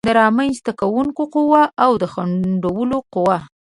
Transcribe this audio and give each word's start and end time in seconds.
رامنځته 0.19 0.71
کوونکې 0.79 1.25
قوه 1.33 1.61
او 1.83 1.91
د 2.01 2.03
ځنډولو 2.13 2.97
قوه 3.13 3.37